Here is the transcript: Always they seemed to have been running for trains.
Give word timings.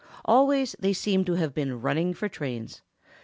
Always 0.25 0.75
they 0.79 0.93
seemed 0.93 1.27
to 1.27 1.33
have 1.35 1.53
been 1.53 1.79
running 1.79 2.15
for 2.15 2.27
trains. 2.27 2.81